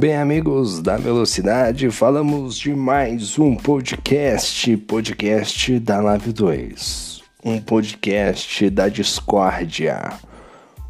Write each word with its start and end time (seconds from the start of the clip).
Bem, 0.00 0.16
amigos 0.16 0.80
da 0.80 0.96
Velocidade, 0.96 1.90
falamos 1.90 2.58
de 2.58 2.74
mais 2.74 3.38
um 3.38 3.54
podcast, 3.54 4.74
podcast 4.78 5.78
da 5.78 6.00
Live 6.00 6.32
2. 6.32 7.22
Um 7.44 7.60
podcast 7.60 8.70
da 8.70 8.88
discórdia. 8.88 10.08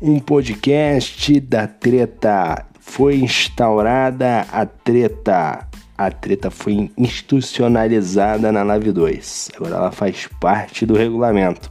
Um 0.00 0.20
podcast 0.20 1.40
da 1.40 1.66
treta. 1.66 2.64
Foi 2.78 3.16
instaurada 3.16 4.46
a 4.52 4.64
treta. 4.64 5.66
A 5.98 6.10
treta 6.12 6.48
foi 6.48 6.88
institucionalizada 6.96 8.52
na 8.52 8.62
Live 8.62 8.92
2. 8.92 9.50
Agora 9.56 9.74
ela 9.74 9.90
faz 9.90 10.28
parte 10.40 10.86
do 10.86 10.94
regulamento. 10.94 11.68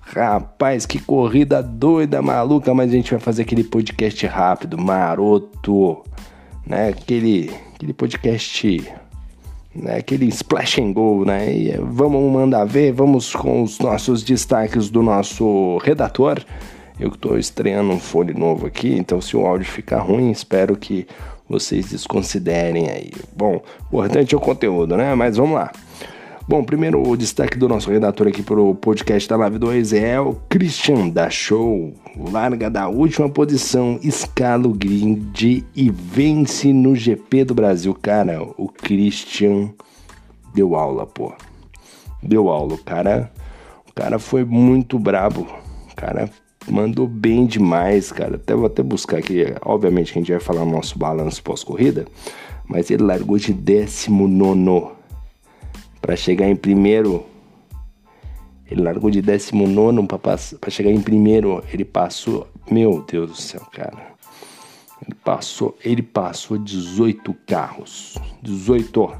Rapaz, 0.00 0.84
que 0.84 0.98
corrida 0.98 1.62
doida, 1.62 2.20
maluca, 2.20 2.74
mas 2.74 2.90
a 2.90 2.94
gente 2.94 3.12
vai 3.12 3.20
fazer 3.20 3.42
aquele 3.42 3.62
podcast 3.62 4.26
rápido, 4.26 4.76
maroto, 4.76 6.02
né? 6.66 6.88
Aquele, 6.88 7.50
aquele 7.74 7.92
podcast, 7.92 8.92
né? 9.74 9.96
Aquele 9.96 10.26
splash 10.26 10.80
and 10.80 10.92
go, 10.92 11.24
né? 11.24 11.52
E 11.52 11.76
vamos 11.78 12.32
mandar 12.32 12.64
ver, 12.64 12.92
vamos 12.92 13.34
com 13.34 13.62
os 13.62 13.78
nossos 13.78 14.22
destaques 14.22 14.90
do 14.90 15.02
nosso 15.02 15.78
redator. 15.78 16.44
Eu 16.98 17.08
estou 17.08 17.38
estreando 17.38 17.90
um 17.90 17.98
fone 17.98 18.34
novo 18.34 18.66
aqui, 18.66 18.94
então 18.94 19.20
se 19.20 19.36
o 19.36 19.46
áudio 19.46 19.66
ficar 19.66 20.00
ruim, 20.00 20.30
espero 20.30 20.76
que 20.76 21.06
vocês 21.48 21.90
desconsiderem 21.90 22.88
aí. 22.88 23.10
Bom, 23.34 23.60
importante 23.86 24.34
é 24.34 24.38
o 24.38 24.40
conteúdo, 24.40 24.96
né? 24.96 25.14
Mas 25.14 25.36
vamos 25.36 25.54
lá. 25.54 25.72
Bom, 26.50 26.64
primeiro 26.64 27.00
o 27.08 27.16
destaque 27.16 27.56
do 27.56 27.68
nosso 27.68 27.88
redator 27.88 28.26
aqui 28.26 28.42
para 28.42 28.60
o 28.60 28.74
podcast 28.74 29.28
da 29.28 29.36
Live 29.36 29.56
2 29.56 29.92
é 29.92 30.20
o 30.20 30.34
Christian 30.48 31.08
da 31.08 31.30
Show. 31.30 31.94
Larga 32.16 32.68
da 32.68 32.88
última 32.88 33.28
posição, 33.28 34.00
escala 34.02 34.66
o 34.66 34.74
grid 34.74 35.64
e 35.76 35.88
vence 35.88 36.72
no 36.72 36.96
GP 36.96 37.44
do 37.44 37.54
Brasil. 37.54 37.94
Cara, 37.94 38.42
o 38.42 38.66
Christian 38.66 39.70
deu 40.52 40.74
aula, 40.74 41.06
pô. 41.06 41.32
Deu 42.20 42.48
aula. 42.48 42.74
O 42.74 42.78
cara, 42.78 43.30
o 43.88 43.94
cara 43.94 44.18
foi 44.18 44.44
muito 44.44 44.98
brabo. 44.98 45.46
O 45.92 45.94
cara 45.94 46.28
mandou 46.68 47.06
bem 47.06 47.46
demais, 47.46 48.10
cara. 48.10 48.34
Até 48.34 48.56
vou 48.56 48.66
até 48.66 48.82
buscar 48.82 49.18
aqui. 49.18 49.44
Obviamente 49.64 50.12
que 50.12 50.18
a 50.18 50.20
gente 50.20 50.32
vai 50.32 50.40
falar 50.40 50.64
no 50.64 50.72
nosso 50.72 50.98
balanço 50.98 51.40
pós-corrida. 51.44 52.06
Mas 52.66 52.90
ele 52.90 53.04
largou 53.04 53.38
de 53.38 53.52
19 53.52 54.99
para 56.00 56.16
chegar 56.16 56.48
em 56.48 56.56
primeiro. 56.56 57.26
Ele 58.70 58.82
largou 58.82 59.10
de 59.10 59.20
19 59.20 60.06
para 60.60 60.70
chegar 60.70 60.90
em 60.90 61.00
primeiro. 61.00 61.62
Ele 61.72 61.84
passou. 61.84 62.48
Meu 62.70 63.02
Deus 63.02 63.30
do 63.30 63.36
céu, 63.36 63.62
cara. 63.72 64.10
Ele 65.02 65.16
passou, 65.24 65.76
ele 65.84 66.02
passou 66.02 66.58
18 66.58 67.34
carros. 67.46 68.16
18. 68.42 69.12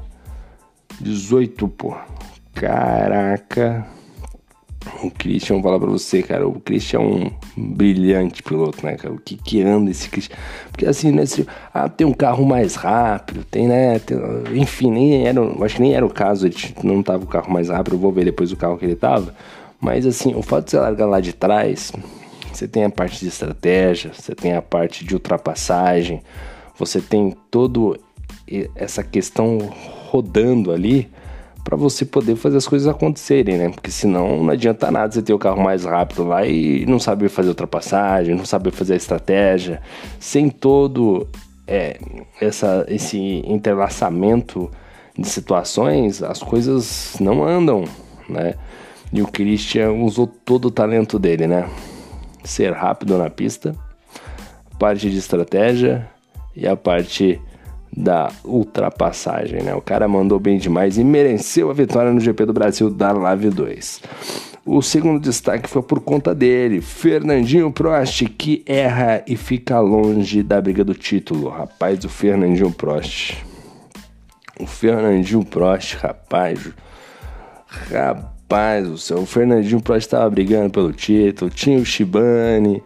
18, 1.01 1.67
pô. 1.67 1.95
Caraca. 2.53 3.87
O 5.03 5.11
Christian, 5.11 5.55
vou 5.55 5.63
falar 5.63 5.79
pra 5.79 5.89
você, 5.89 6.23
cara. 6.23 6.47
O 6.47 6.59
Christian 6.59 6.99
é 6.99 7.03
um 7.03 7.31
brilhante 7.55 8.41
piloto, 8.41 8.85
né, 8.85 8.95
cara? 8.95 9.13
O 9.13 9.19
que 9.19 9.37
que 9.37 9.61
anda 9.61 9.91
esse 9.91 10.09
Christian? 10.09 10.35
Porque 10.71 10.85
assim, 10.85 11.11
né? 11.11 11.25
Se, 11.25 11.45
ah, 11.73 11.87
tem 11.87 12.05
um 12.05 12.13
carro 12.13 12.45
mais 12.45 12.75
rápido, 12.75 13.43
tem, 13.43 13.67
né? 13.67 13.99
Tem, 13.99 14.17
enfim, 14.55 14.91
nem 14.91 15.27
era. 15.27 15.41
Acho 15.63 15.75
que 15.75 15.81
nem 15.81 15.93
era 15.93 16.05
o 16.05 16.09
caso, 16.09 16.47
ele 16.47 16.55
não 16.83 17.03
tava 17.03 17.23
o 17.23 17.27
carro 17.27 17.51
mais 17.51 17.69
rápido. 17.69 17.95
Eu 17.95 17.99
vou 17.99 18.11
ver 18.11 18.25
depois 18.25 18.51
o 18.51 18.57
carro 18.57 18.77
que 18.77 18.85
ele 18.85 18.95
tava. 18.95 19.35
Mas 19.79 20.05
assim, 20.05 20.33
o 20.35 20.41
fato 20.41 20.65
de 20.65 20.71
você 20.71 20.79
largar 20.79 21.07
lá 21.07 21.19
de 21.19 21.33
trás, 21.33 21.91
você 22.51 22.67
tem 22.67 22.83
a 22.83 22.89
parte 22.89 23.19
de 23.19 23.27
estratégia, 23.27 24.11
você 24.13 24.35
tem 24.35 24.53
a 24.53 24.61
parte 24.61 25.05
de 25.05 25.13
ultrapassagem, 25.13 26.21
você 26.77 27.01
tem 27.01 27.35
todo 27.49 27.99
essa 28.75 29.03
questão 29.03 29.57
rodando 30.09 30.71
ali 30.71 31.09
para 31.63 31.77
você 31.77 32.05
poder 32.05 32.35
fazer 32.35 32.57
as 32.57 32.67
coisas 32.67 32.87
acontecerem, 32.87 33.57
né? 33.57 33.69
Porque 33.69 33.91
senão 33.91 34.43
não 34.43 34.51
adianta 34.51 34.89
nada 34.91 35.11
você 35.11 35.21
ter 35.21 35.33
o 35.33 35.39
carro 35.39 35.61
mais 35.61 35.85
rápido 35.85 36.23
lá 36.23 36.45
e 36.45 36.85
não 36.85 36.99
saber 36.99 37.29
fazer 37.29 37.49
ultrapassagem, 37.49 38.35
não 38.35 38.45
saber 38.45 38.71
fazer 38.71 38.93
a 38.93 38.97
estratégia, 38.97 39.81
sem 40.19 40.49
todo 40.49 41.27
é, 41.67 41.99
essa, 42.39 42.85
esse 42.89 43.17
entrelaçamento 43.45 44.69
de 45.17 45.27
situações, 45.27 46.23
as 46.23 46.41
coisas 46.41 47.15
não 47.19 47.43
andam, 47.43 47.85
né? 48.27 48.55
E 49.13 49.21
o 49.21 49.27
Christian 49.27 49.91
usou 49.91 50.25
todo 50.25 50.65
o 50.69 50.71
talento 50.71 51.19
dele, 51.19 51.45
né? 51.45 51.69
Ser 52.43 52.73
rápido 52.73 53.17
na 53.17 53.29
pista, 53.29 53.75
parte 54.79 55.09
de 55.09 55.17
estratégia 55.17 56.09
e 56.55 56.67
a 56.67 56.75
parte 56.75 57.39
da 57.95 58.31
ultrapassagem, 58.43 59.61
né? 59.63 59.75
O 59.75 59.81
cara 59.81 60.07
mandou 60.07 60.39
bem 60.39 60.57
demais 60.57 60.97
e 60.97 61.03
mereceu 61.03 61.69
a 61.69 61.73
vitória 61.73 62.11
no 62.11 62.19
GP 62.19 62.45
do 62.45 62.53
Brasil 62.53 62.89
da 62.89 63.11
Live 63.11 63.49
2. 63.49 64.01
O 64.65 64.81
segundo 64.81 65.19
destaque 65.19 65.67
foi 65.67 65.81
por 65.81 65.99
conta 65.99 66.35
dele, 66.35 66.81
Fernandinho 66.81 67.71
Prost, 67.71 68.23
que 68.37 68.63
erra 68.65 69.23
e 69.27 69.35
fica 69.35 69.79
longe 69.79 70.43
da 70.43 70.61
briga 70.61 70.83
do 70.83 70.93
título. 70.93 71.49
Rapaz, 71.49 72.05
o 72.05 72.09
Fernandinho 72.09 72.71
Prost. 72.71 73.43
O 74.59 74.67
Fernandinho 74.67 75.43
Prost, 75.43 75.95
rapaz. 75.95 76.69
Rapaz 77.91 78.87
do 78.87 78.97
céu, 78.97 79.19
o 79.19 79.25
Fernandinho 79.25 79.81
Prost 79.81 80.05
estava 80.05 80.29
brigando 80.29 80.69
pelo 80.69 80.93
título, 80.93 81.49
tinha 81.49 81.79
o 81.79 81.85
Shibane, 81.85 82.83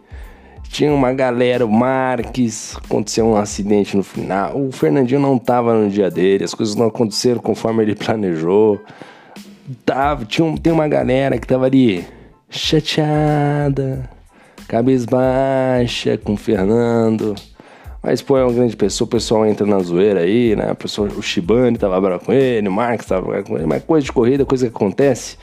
tinha 0.68 0.92
uma 0.92 1.12
galera, 1.12 1.64
o 1.64 1.70
Marques, 1.70 2.76
aconteceu 2.76 3.26
um 3.26 3.36
acidente 3.36 3.96
no 3.96 4.02
final. 4.02 4.56
O 4.58 4.70
Fernandinho 4.72 5.20
não 5.20 5.36
estava 5.36 5.74
no 5.74 5.88
dia 5.88 6.10
dele, 6.10 6.44
as 6.44 6.54
coisas 6.54 6.74
não 6.74 6.86
aconteceram 6.86 7.40
conforme 7.40 7.82
ele 7.82 7.94
planejou. 7.96 8.80
Tava, 9.84 10.24
tinha, 10.24 10.56
tem 10.58 10.72
uma 10.72 10.86
galera 10.86 11.38
que 11.38 11.46
tava 11.46 11.66
ali 11.66 12.04
chateada, 12.48 14.08
cabeça 14.68 15.06
baixa 15.06 16.16
com 16.18 16.34
o 16.34 16.36
Fernando. 16.36 17.34
Mas, 18.02 18.22
pô, 18.22 18.38
é 18.38 18.44
uma 18.44 18.52
grande 18.52 18.76
pessoa, 18.76 19.06
o 19.06 19.10
pessoal 19.10 19.44
entra 19.44 19.66
na 19.66 19.80
zoeira 19.80 20.20
aí, 20.20 20.54
né? 20.54 20.70
O, 20.70 20.76
pessoal, 20.76 21.08
o 21.08 21.22
Shibane 21.22 21.76
tava 21.76 22.00
bravo 22.00 22.24
com 22.24 22.32
ele, 22.32 22.68
o 22.68 22.72
Marques 22.72 23.06
tava 23.06 23.26
bravo 23.26 23.48
com 23.48 23.56
ele, 23.56 23.66
mas 23.66 23.82
coisa 23.82 24.04
de 24.04 24.12
corrida, 24.12 24.44
coisa 24.44 24.68
que 24.68 24.76
acontece, 24.76 25.36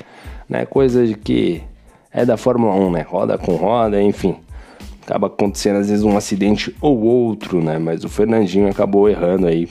né? 0.47 0.65
Coisa 0.65 1.05
de 1.05 1.15
que 1.15 1.61
é 2.09 2.25
da 2.25 2.37
Fórmula 2.37 2.73
1, 2.75 2.91
né? 2.91 3.01
Roda 3.01 3.37
com 3.37 3.55
roda, 3.55 4.01
enfim 4.01 4.37
acaba 5.05 5.27
acontecendo 5.27 5.77
às 5.77 5.89
vezes 5.89 6.03
um 6.03 6.17
acidente 6.17 6.75
ou 6.81 7.01
outro, 7.01 7.61
né? 7.61 7.77
Mas 7.77 8.03
o 8.03 8.09
Fernandinho 8.09 8.69
acabou 8.69 9.09
errando 9.09 9.47
aí, 9.47 9.69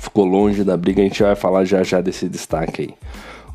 ficou 0.00 0.24
longe 0.24 0.64
da 0.64 0.76
briga. 0.76 1.02
A 1.02 1.04
gente 1.04 1.22
vai 1.22 1.36
falar 1.36 1.64
já 1.64 1.82
já 1.82 2.00
desse 2.00 2.28
destaque 2.28 2.82
aí. 2.82 2.94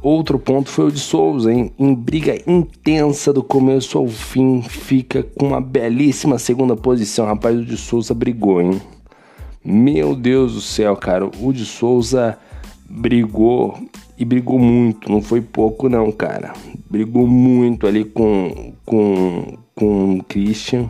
Outro 0.01 0.39
ponto 0.39 0.69
foi 0.69 0.85
o 0.85 0.91
de 0.91 0.99
Souza, 0.99 1.51
hein? 1.51 1.73
Em 1.77 1.93
briga 1.93 2.37
intensa 2.49 3.33
do 3.33 3.43
começo 3.43 3.97
ao 3.97 4.07
fim, 4.07 4.61
fica 4.61 5.23
com 5.23 5.47
uma 5.47 5.59
belíssima 5.59 6.39
segunda 6.39 6.73
posição. 6.75 7.25
Rapaz, 7.25 7.57
o 7.57 7.65
de 7.65 7.75
Souza 7.75 8.13
brigou, 8.13 8.61
hein? 8.61 8.81
Meu 9.63 10.15
Deus 10.15 10.53
do 10.53 10.61
céu, 10.61 10.95
cara. 10.95 11.29
O 11.41 11.51
de 11.51 11.65
Souza 11.65 12.37
brigou 12.89 13.77
e 14.17 14.23
brigou 14.23 14.57
muito, 14.57 15.11
não 15.11 15.21
foi 15.21 15.41
pouco 15.41 15.89
não, 15.89 16.11
cara. 16.11 16.53
Brigou 16.89 17.27
muito 17.27 17.85
ali 17.85 18.05
com, 18.05 18.73
com, 18.85 19.57
com 19.79 20.17
o 20.17 20.23
Christian. 20.23 20.89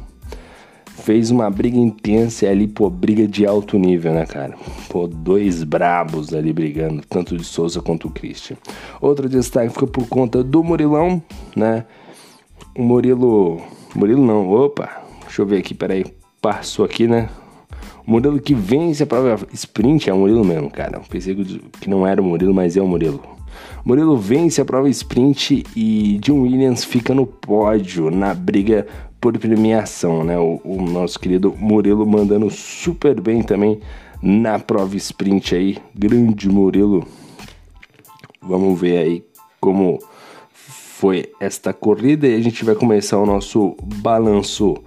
Fez 1.03 1.31
uma 1.31 1.49
briga 1.49 1.77
intensa 1.77 2.47
ali, 2.47 2.67
pô, 2.67 2.89
briga 2.89 3.25
de 3.25 3.45
alto 3.45 3.77
nível, 3.77 4.13
né, 4.13 4.25
cara? 4.25 4.55
Pô, 4.89 5.07
dois 5.07 5.63
brabos 5.63 6.33
ali 6.33 6.51
brigando, 6.51 7.01
tanto 7.07 7.37
de 7.37 7.43
Souza 7.43 7.81
quanto 7.81 8.07
o 8.07 8.11
Christian. 8.11 8.57
Outro 8.99 9.29
destaque 9.29 9.69
fica 9.69 9.87
por 9.87 10.07
conta 10.07 10.43
do 10.43 10.63
Murilão, 10.63 11.21
né? 11.55 11.85
O 12.75 12.83
Murilo. 12.83 13.61
Murilo 13.95 14.25
não, 14.25 14.49
opa, 14.49 15.03
deixa 15.21 15.41
eu 15.41 15.45
ver 15.45 15.59
aqui, 15.59 15.73
peraí. 15.73 16.05
Passou 16.41 16.83
aqui, 16.83 17.07
né? 17.07 17.29
O 18.09 18.11
Murilo 18.11 18.39
que 18.39 18.55
vence 18.55 19.03
a 19.03 19.05
prova 19.05 19.47
sprint 19.53 20.09
é 20.09 20.13
o 20.13 20.17
Murilo 20.17 20.43
mesmo, 20.43 20.67
cara. 20.71 20.99
Pensei 21.07 21.35
que 21.79 21.87
não 21.87 22.07
era 22.07 22.19
o 22.19 22.25
Murilo, 22.25 22.51
mas 22.51 22.75
é 22.75 22.81
o 22.81 22.87
Murilo. 22.87 23.21
Murilo 23.85 24.17
vence 24.17 24.59
a 24.59 24.65
prova 24.65 24.89
sprint 24.89 25.63
e 25.75 26.17
John 26.17 26.41
Williams 26.41 26.83
fica 26.83 27.13
no 27.13 27.27
pódio 27.27 28.09
na 28.09 28.33
briga 28.33 28.87
por 29.21 29.37
premiação, 29.37 30.23
né? 30.23 30.39
O, 30.39 30.59
o, 30.63 30.81
nosso 30.81 31.19
querido 31.19 31.53
Murilo 31.55 32.03
mandando 32.03 32.49
super 32.49 33.21
bem 33.21 33.43
também 33.43 33.79
na 34.23 34.57
prova 34.57 34.97
sprint 34.97 35.53
aí, 35.53 35.77
grande 35.93 36.49
Murilo. 36.49 37.05
Vamos 38.41 38.81
ver 38.81 38.97
aí 38.97 39.23
como 39.61 39.99
foi 40.55 41.31
esta 41.39 41.73
corrida 41.73 42.27
e 42.27 42.33
a 42.33 42.41
gente 42.41 42.65
vai 42.65 42.73
começar 42.73 43.19
o 43.19 43.25
nosso 43.27 43.77
balanço 44.01 44.77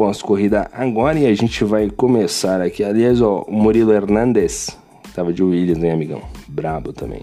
pós-corrida 0.00 0.66
agora 0.72 1.18
e 1.18 1.26
a 1.26 1.34
gente 1.34 1.62
vai 1.62 1.90
começar 1.90 2.62
aqui. 2.62 2.82
Aliás, 2.82 3.20
ó, 3.20 3.42
o 3.42 3.52
Murilo 3.52 3.92
Hernandes 3.92 4.74
tava 5.14 5.30
de 5.30 5.42
Williams, 5.42 5.76
né, 5.76 5.92
amigão? 5.92 6.22
Brabo 6.48 6.90
também 6.90 7.22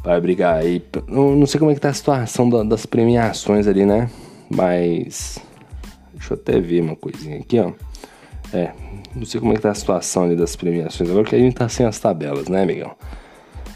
vai 0.00 0.20
brigar 0.20 0.58
aí. 0.58 0.80
Não, 1.08 1.34
não 1.34 1.44
sei 1.44 1.58
como 1.58 1.72
é 1.72 1.74
que 1.74 1.80
tá 1.80 1.88
a 1.88 1.92
situação 1.92 2.48
da, 2.48 2.62
das 2.62 2.86
premiações 2.86 3.66
ali, 3.66 3.84
né? 3.84 4.08
Mas. 4.48 5.40
Deixa 6.14 6.34
eu 6.34 6.38
até 6.38 6.60
ver 6.60 6.82
uma 6.82 6.94
coisinha 6.94 7.40
aqui, 7.40 7.58
ó. 7.58 7.72
É, 8.52 8.70
Não 9.12 9.26
sei 9.26 9.40
como 9.40 9.52
é 9.52 9.56
que 9.56 9.62
tá 9.62 9.72
a 9.72 9.74
situação 9.74 10.22
ali 10.22 10.36
das 10.36 10.54
premiações 10.54 11.10
agora, 11.10 11.24
porque 11.24 11.34
a 11.34 11.40
gente 11.40 11.56
tá 11.56 11.68
sem 11.68 11.84
as 11.84 11.98
tabelas, 11.98 12.46
né, 12.46 12.62
amigão? 12.62 12.92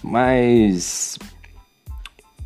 Mas 0.00 1.18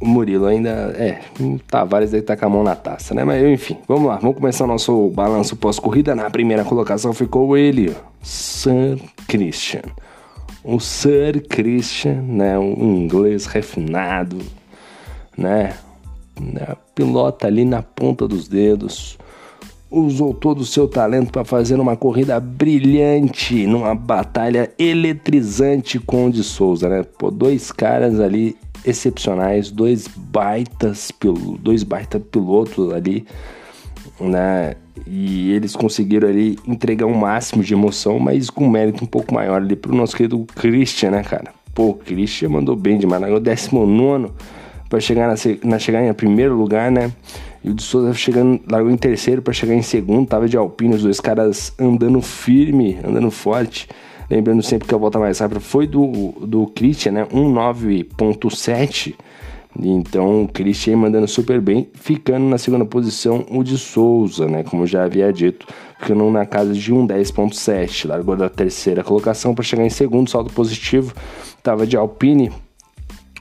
o 0.04 0.08
Murilo 0.08 0.46
ainda. 0.46 0.94
É, 0.96 1.20
o 1.40 1.58
Tavares 1.58 2.12
aí 2.12 2.20
tá 2.20 2.36
com 2.36 2.44
a 2.44 2.48
mão 2.48 2.62
na 2.62 2.76
taça, 2.76 3.14
né? 3.14 3.24
Mas 3.24 3.42
enfim, 3.42 3.78
vamos 3.88 4.06
lá, 4.06 4.16
vamos 4.16 4.36
começar 4.36 4.64
o 4.64 4.68
nosso 4.68 5.08
balanço 5.08 5.56
pós-corrida. 5.56 6.14
Na 6.14 6.28
primeira 6.28 6.64
colocação 6.64 7.12
ficou 7.14 7.56
ele, 7.56 7.96
Sir 8.22 9.00
Christian. 9.26 9.82
O 10.62 10.78
Sir 10.78 11.46
Christian, 11.48 12.22
né? 12.22 12.58
Um 12.58 12.96
inglês 12.96 13.46
refinado, 13.46 14.38
né? 15.36 15.74
né? 16.40 16.76
Pilota 16.94 17.46
ali 17.46 17.64
na 17.64 17.82
ponta 17.82 18.28
dos 18.28 18.46
dedos. 18.46 19.18
Usou 19.90 20.34
todo 20.34 20.60
o 20.60 20.66
seu 20.66 20.88
talento 20.88 21.30
para 21.30 21.44
fazer 21.44 21.78
uma 21.78 21.96
corrida 21.96 22.40
brilhante, 22.40 23.64
numa 23.64 23.94
batalha 23.94 24.70
eletrizante 24.76 26.00
com 26.00 26.26
o 26.26 26.32
de 26.32 26.42
Souza, 26.42 26.88
né? 26.88 27.04
Pô, 27.18 27.30
dois 27.30 27.70
caras 27.70 28.18
ali 28.18 28.56
excepcionais, 28.84 29.70
dois 29.70 30.06
baitas, 30.08 31.10
dois 31.60 31.82
baita 31.82 32.20
pilotos 32.20 32.92
ali, 32.92 33.26
né? 34.20 34.74
E 35.06 35.52
eles 35.52 35.74
conseguiram 35.74 36.28
ali 36.28 36.58
entregar 36.66 37.06
um 37.06 37.14
máximo 37.14 37.62
de 37.62 37.74
emoção, 37.74 38.18
mas 38.18 38.48
com 38.50 38.68
mérito 38.68 39.04
um 39.04 39.06
pouco 39.06 39.34
maior 39.34 39.60
ali 39.60 39.76
pro 39.76 39.94
nosso 39.94 40.16
querido 40.16 40.46
Christian, 40.54 41.10
né, 41.10 41.22
cara? 41.22 41.52
Pô, 41.74 41.88
o 41.88 41.94
Christian 41.94 42.50
mandou 42.50 42.76
bem 42.76 42.98
demais, 42.98 43.20
largou 43.20 43.40
19 43.40 44.30
para 44.88 45.00
chegar 45.00 45.26
na, 45.26 45.34
na 45.64 45.78
chegar 45.78 46.04
em 46.04 46.12
primeiro 46.12 46.54
lugar, 46.54 46.90
né? 46.90 47.10
E 47.64 47.70
o 47.70 47.74
de 47.74 47.82
Souza 47.82 48.12
chegando, 48.12 48.60
largou 48.70 48.92
em 48.92 48.96
terceiro 48.96 49.42
para 49.42 49.52
chegar 49.52 49.74
em 49.74 49.82
segundo, 49.82 50.28
tava 50.28 50.48
de 50.48 50.56
Alpine, 50.56 50.94
os 50.94 51.02
dois 51.02 51.18
caras 51.18 51.72
andando 51.78 52.20
firme, 52.20 52.98
andando 53.02 53.30
forte. 53.30 53.88
Lembrando 54.30 54.62
sempre 54.62 54.88
que 54.88 54.94
a 54.94 54.98
volta 54.98 55.18
mais 55.18 55.38
rápida 55.38 55.60
foi 55.60 55.86
do, 55.86 56.32
do 56.40 56.66
Christian, 56.68 57.12
né? 57.12 57.26
1.9.7. 57.26 59.14
Então 59.78 60.44
o 60.44 60.48
Christian 60.48 60.96
mandando 60.96 61.26
super 61.26 61.60
bem, 61.60 61.90
ficando 61.94 62.46
na 62.46 62.58
segunda 62.58 62.84
posição 62.84 63.44
o 63.50 63.62
de 63.64 63.76
Souza, 63.76 64.46
né? 64.46 64.62
Como 64.62 64.86
já 64.86 65.04
havia 65.04 65.32
dito, 65.32 65.66
ficando 65.98 66.30
na 66.30 66.46
casa 66.46 66.72
de 66.72 66.92
1.10.7. 66.92 68.08
Largou 68.08 68.36
da 68.36 68.48
terceira 68.48 69.02
colocação 69.02 69.54
para 69.54 69.64
chegar 69.64 69.84
em 69.84 69.90
segundo, 69.90 70.30
saldo 70.30 70.52
positivo. 70.52 71.12
Tava 71.62 71.86
de 71.86 71.96
Alpine, 71.96 72.52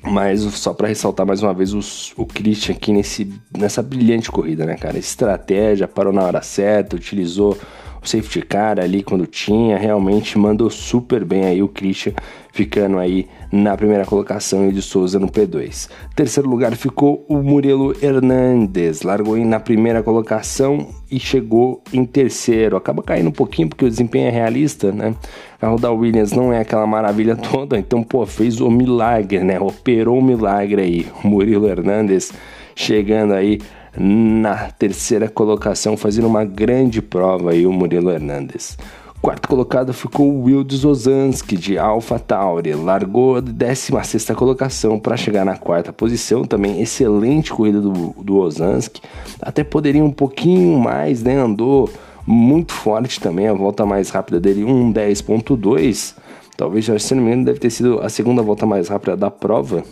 mas 0.04 0.42
só 0.42 0.74
para 0.74 0.88
ressaltar 0.88 1.26
mais 1.26 1.44
uma 1.44 1.54
vez 1.54 1.74
o 2.18 2.26
Christian 2.26 2.74
aqui 2.74 2.92
nesse, 2.92 3.32
nessa 3.56 3.84
brilhante 3.84 4.32
corrida, 4.32 4.66
né, 4.66 4.76
cara? 4.76 4.98
Estratégia, 4.98 5.88
parou 5.88 6.12
na 6.12 6.24
hora 6.24 6.42
certa, 6.42 6.96
utilizou 6.96 7.58
o 8.04 8.08
safety 8.08 8.42
car 8.42 8.80
ali 8.80 9.02
quando 9.02 9.26
tinha, 9.26 9.78
realmente 9.78 10.38
mandou 10.38 10.70
super 10.70 11.24
bem 11.24 11.46
aí 11.46 11.64
o 11.64 11.68
Christian, 11.68 12.14
ficando 12.52 13.00
aí 13.00 13.28
na 13.52 13.76
primeira 13.76 14.06
colocação 14.06 14.70
e 14.70 14.72
de 14.72 14.82
Souza 14.82 15.20
no 15.20 15.28
P2. 15.28 15.90
Terceiro 16.16 16.50
lugar 16.50 16.76
ficou 16.76 17.26
o 17.28 17.38
Murilo 17.38 17.96
Hernandes, 18.02 19.02
largou 19.02 19.38
na 19.38 19.60
primeira 19.60 20.04
colocação 20.04 20.88
e 21.10 21.20
chegou 21.20 21.82
em 21.92 22.06
terceiro. 22.06 22.76
Acaba 22.76 23.02
caindo 23.02 23.30
um 23.30 23.34
pouquinho 23.34 23.70
porque 23.70 23.86
o 23.86 23.90
desempenho 23.90 24.28
é 24.28 24.32
realista, 24.32 24.92
né? 24.92 25.16
Carro 25.64 25.80
da 25.80 25.90
Williams 25.90 26.34
não 26.34 26.52
é 26.52 26.60
aquela 26.60 26.86
maravilha 26.86 27.38
toda, 27.40 27.78
então, 27.78 28.04
pô, 28.04 28.26
fez 28.26 28.60
o 28.60 28.70
milagre, 28.70 29.46
né? 29.46 29.62
Operou 29.62 30.20
o 30.20 30.22
milagre 30.22 30.82
aí. 30.82 31.08
Murilo 31.24 31.70
Hernandes 31.70 32.34
chegando 32.76 33.34
aí 33.34 33.62
na 33.98 34.70
terceira 34.72 35.30
colocação, 35.30 35.96
fazendo 35.96 36.28
uma 36.28 36.44
grande 36.44 37.02
prova 37.02 37.52
aí 37.52 37.66
o 37.66 37.72
Murilo 37.72 38.12
Hernandes. 38.12 38.78
Quarto 39.22 39.48
colocado 39.48 39.94
ficou 39.94 40.34
o 40.34 40.44
Wildes 40.44 40.84
Ozanski 40.84 41.56
de 41.56 41.78
Alpha 41.78 42.20
Tauri, 42.20 42.74
largou 42.74 43.38
a 43.38 43.40
16 43.40 44.32
colocação 44.36 45.00
para 45.00 45.16
chegar 45.16 45.46
na 45.46 45.56
quarta 45.56 45.94
posição. 45.94 46.44
Também 46.44 46.82
excelente 46.82 47.54
corrida 47.54 47.80
do, 47.80 48.14
do 48.22 48.36
Ozanski, 48.36 49.00
até 49.42 49.64
poderia 49.64 50.04
um 50.04 50.12
pouquinho 50.12 50.78
mais, 50.78 51.24
né? 51.24 51.38
Andou 51.38 51.90
muito 52.26 52.74
forte 52.74 53.20
também, 53.20 53.48
a 53.48 53.54
volta 53.54 53.86
mais 53.86 54.10
rápida 54.10 54.40
dele 54.40 54.64
1:10.2. 54.64 56.16
Talvez, 56.56 56.86
se 56.86 57.16
não 57.16 57.24
me 57.24 57.30
engano, 57.30 57.46
deve 57.46 57.60
ter 57.60 57.70
sido 57.70 58.00
a 58.02 58.10
segunda 58.10 58.42
volta 58.42 58.66
mais 58.66 58.88
rápida 58.88 59.18
da 59.18 59.32
prova. 59.32 59.84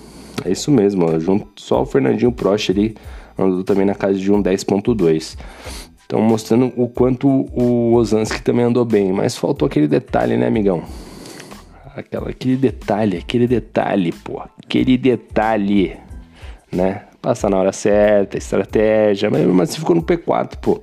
É 0.45 0.51
isso 0.51 0.71
mesmo, 0.71 1.05
ó, 1.05 1.19
junto 1.19 1.47
só 1.61 1.81
o 1.81 1.85
Fernandinho 1.85 2.31
Prost 2.31 2.69
ali 2.69 2.95
andou 3.37 3.63
também 3.63 3.85
na 3.85 3.95
casa 3.95 4.17
de 4.17 4.31
um 4.31 4.41
10.2. 4.41 5.37
Então 6.05 6.21
mostrando 6.21 6.71
o 6.75 6.87
quanto 6.87 7.27
o 7.27 7.93
Ozanski 7.93 8.41
também 8.41 8.65
andou 8.65 8.85
bem, 8.85 9.11
mas 9.11 9.37
faltou 9.37 9.65
aquele 9.65 9.87
detalhe, 9.87 10.35
né, 10.37 10.47
amigão? 10.47 10.83
Aquela, 11.95 12.29
aquele 12.29 12.55
detalhe, 12.55 13.17
aquele 13.17 13.47
detalhe, 13.47 14.11
pô, 14.11 14.41
aquele 14.63 14.97
detalhe, 14.97 15.95
né? 16.71 17.03
Passar 17.21 17.49
na 17.49 17.57
hora 17.57 17.71
certa, 17.71 18.37
estratégia, 18.37 19.29
mas, 19.29 19.45
mas 19.47 19.75
ficou 19.75 19.95
no 19.95 20.01
P4, 20.01 20.57
pô. 20.57 20.81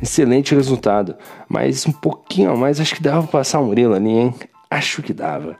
Excelente 0.00 0.54
resultado, 0.54 1.14
mas 1.48 1.86
um 1.86 1.92
pouquinho 1.92 2.50
a 2.50 2.56
mais, 2.56 2.80
acho 2.80 2.94
que 2.94 3.02
dava 3.02 3.22
pra 3.22 3.38
passar 3.38 3.60
um 3.60 3.66
Murilo 3.66 3.94
ali, 3.94 4.10
hein? 4.10 4.34
Acho 4.70 5.02
que 5.02 5.12
dava. 5.12 5.56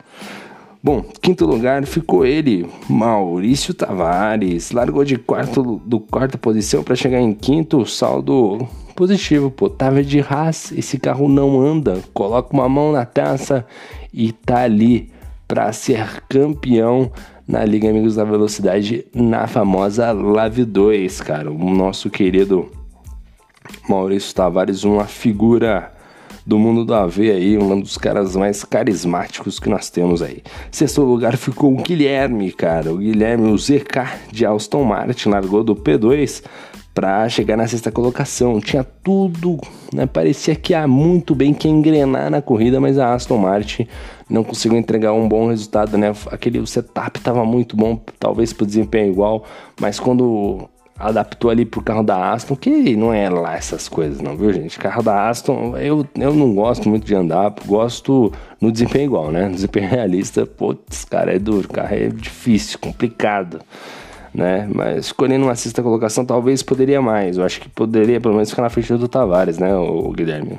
Bom, 0.82 1.02
quinto 1.20 1.46
lugar 1.46 1.84
ficou 1.84 2.24
ele, 2.24 2.64
Maurício 2.88 3.74
Tavares. 3.74 4.70
Largou 4.70 5.04
de 5.04 5.18
quarto 5.18 5.80
do 5.84 5.98
quarta 5.98 6.38
posição 6.38 6.84
para 6.84 6.94
chegar 6.94 7.20
em 7.20 7.34
quinto, 7.34 7.84
saldo 7.86 8.68
positivo, 8.94 9.50
pô. 9.50 9.68
Tava 9.68 10.02
de 10.02 10.20
Haas, 10.20 10.70
esse 10.72 10.98
carro 10.98 11.28
não 11.28 11.60
anda. 11.60 12.00
Coloca 12.14 12.52
uma 12.52 12.68
mão 12.68 12.92
na 12.92 13.04
taça 13.04 13.66
e 14.12 14.30
tá 14.30 14.62
ali 14.62 15.10
para 15.48 15.72
ser 15.72 16.22
campeão 16.28 17.10
na 17.48 17.64
Liga 17.64 17.88
Amigos 17.88 18.16
da 18.16 18.24
Velocidade 18.24 19.06
na 19.14 19.46
famosa 19.46 20.12
Lave 20.12 20.64
2, 20.64 21.20
cara. 21.20 21.50
O 21.50 21.70
nosso 21.70 22.10
querido 22.10 22.70
Maurício 23.88 24.34
Tavares, 24.34 24.84
uma 24.84 25.04
figura 25.04 25.92
do 26.46 26.58
mundo 26.58 26.84
do 26.84 26.94
AV 26.94 27.30
aí, 27.32 27.58
um 27.58 27.80
dos 27.80 27.98
caras 27.98 28.36
mais 28.36 28.62
carismáticos 28.62 29.58
que 29.58 29.68
nós 29.68 29.90
temos 29.90 30.22
aí. 30.22 30.42
Sexto 30.70 31.02
lugar 31.02 31.36
ficou 31.36 31.72
o 31.72 31.82
Guilherme, 31.82 32.52
cara. 32.52 32.92
O 32.92 32.98
Guilherme, 32.98 33.50
o 33.50 33.58
ZK 33.58 34.30
de 34.30 34.46
Aston 34.46 34.84
Martin, 34.84 35.30
largou 35.30 35.64
do 35.64 35.74
P2 35.74 36.44
para 36.94 37.28
chegar 37.28 37.56
na 37.56 37.66
sexta 37.66 37.90
colocação. 37.90 38.60
Tinha 38.60 38.82
tudo, 38.82 39.58
né? 39.92 40.06
Parecia 40.06 40.54
que 40.54 40.72
ia 40.72 40.86
muito 40.86 41.34
bem 41.34 41.52
que 41.52 41.68
engrenar 41.68 42.30
na 42.30 42.40
corrida, 42.40 42.80
mas 42.80 42.96
a 42.96 43.12
Aston 43.12 43.38
Martin 43.38 43.86
não 44.30 44.44
conseguiu 44.44 44.78
entregar 44.78 45.12
um 45.12 45.28
bom 45.28 45.48
resultado, 45.48 45.98
né? 45.98 46.14
Aquele 46.30 46.64
setup 46.66 47.18
estava 47.18 47.44
muito 47.44 47.76
bom, 47.76 48.00
talvez 48.20 48.52
para 48.52 48.66
desempenho 48.66 49.10
igual, 49.10 49.44
mas 49.80 49.98
quando 49.98 50.68
adaptou 50.98 51.50
ali 51.50 51.64
pro 51.64 51.82
carro 51.82 52.02
da 52.02 52.32
Aston, 52.32 52.56
que 52.56 52.96
não 52.96 53.12
é 53.12 53.28
lá 53.28 53.54
essas 53.54 53.88
coisas, 53.88 54.20
não, 54.20 54.36
viu, 54.36 54.52
gente? 54.52 54.78
Carro 54.78 55.02
da 55.02 55.28
Aston, 55.28 55.76
eu, 55.76 56.06
eu 56.18 56.34
não 56.34 56.54
gosto 56.54 56.88
muito 56.88 57.04
de 57.04 57.14
andar, 57.14 57.54
gosto 57.66 58.32
no 58.60 58.72
desempenho 58.72 59.04
igual, 59.04 59.30
né? 59.30 59.48
Desempenho 59.48 59.88
realista, 59.88 60.46
putz, 60.46 61.04
cara, 61.04 61.34
é 61.34 61.38
duro, 61.38 61.68
carro 61.68 61.94
é 61.94 62.08
difícil, 62.08 62.78
complicado, 62.78 63.60
né? 64.32 64.68
Mas 64.74 65.06
escolhendo 65.06 65.44
uma 65.44 65.54
sexta 65.54 65.82
colocação, 65.82 66.24
talvez 66.24 66.62
poderia 66.62 67.02
mais. 67.02 67.36
Eu 67.36 67.44
acho 67.44 67.60
que 67.60 67.68
poderia 67.68 68.20
pelo 68.20 68.34
menos 68.34 68.50
ficar 68.50 68.62
na 68.62 68.70
frente 68.70 68.92
do 68.94 69.08
Tavares, 69.08 69.58
né, 69.58 69.74
o 69.74 70.10
Guilherme? 70.12 70.58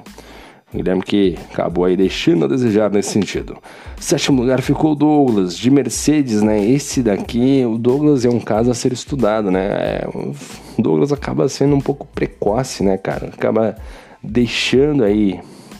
Guilherme 0.74 1.02
que 1.02 1.38
acabou 1.52 1.86
aí 1.86 1.96
deixando 1.96 2.44
a 2.44 2.48
desejar 2.48 2.92
nesse 2.92 3.12
sentido. 3.12 3.58
Sétimo 3.98 4.42
lugar 4.42 4.62
ficou 4.62 4.92
o 4.92 4.96
Douglas, 4.96 5.58
de 5.58 5.72
Mercedes, 5.72 6.42
né? 6.42 6.64
Esse 6.64 7.02
daqui, 7.02 7.64
o 7.66 7.78
Douglas 7.78 8.26
é 8.26 8.30
um 8.30 8.40
caso 8.40 8.70
a 8.70 8.74
ser 8.74 8.92
estudado, 8.92 9.50
né? 9.50 9.68
É, 9.70 10.08
o 10.14 10.34
Douglas 10.78 11.14
acaba 11.14 11.48
sendo 11.48 11.74
um 11.74 11.80
pouco 11.80 12.06
precoce, 12.08 12.84
né, 12.84 12.98
cara? 12.98 13.28
Acaba 13.28 13.78
deixando 14.22 15.06
aí 15.06 15.40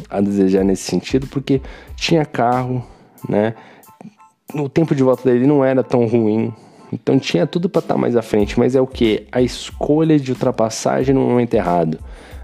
a 0.10 0.22
desejar 0.22 0.64
nesse 0.64 0.84
sentido, 0.84 1.28
porque 1.28 1.62
tinha 1.98 2.24
carro, 2.24 2.82
né? 3.28 3.56
O 4.54 4.70
tempo 4.70 4.96
de 4.96 5.04
volta 5.04 5.30
dele 5.30 5.46
não 5.46 5.66
era 5.66 5.84
tão 5.84 6.08
ruim, 6.08 6.54
então 6.94 7.20
tinha 7.20 7.46
tudo 7.46 7.68
para 7.68 7.80
estar 7.80 7.96
tá 7.96 8.00
mais 8.00 8.16
à 8.16 8.22
frente, 8.22 8.58
mas 8.58 8.74
é 8.74 8.80
o 8.80 8.88
que? 8.88 9.28
A 9.34 9.42
escolha 9.42 10.18
de 10.18 10.32
ultrapassagem 10.32 11.14
no 11.14 11.20
momento 11.20 11.54
errado 11.54 12.00